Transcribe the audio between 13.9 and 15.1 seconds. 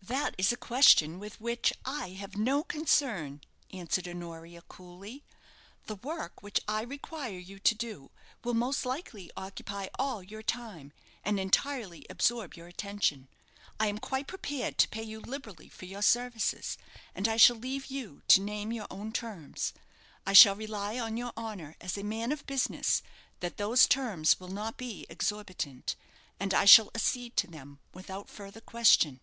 quite prepared to pay